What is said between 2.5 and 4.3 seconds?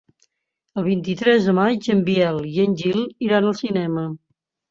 i en Gil iran al cinema.